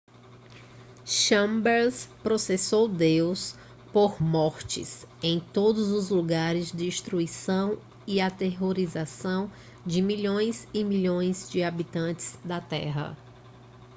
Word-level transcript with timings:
chambers 1.05 2.07
processou 2.23 2.87
deus 2.87 3.53
por 3.93 4.19
mortes 4.19 5.05
em 5.21 5.39
todos 5.39 5.91
os 5.91 6.09
lugares 6.09 6.71
destruição 6.71 7.79
e 8.07 8.19
aterrorização 8.19 9.51
de 9.85 10.01
milhões 10.01 10.67
e 10.73 10.83
milhões 10.83 11.47
de 11.51 11.61
habitantes 11.61 12.35
da 12.43 12.59
terra 12.59 13.15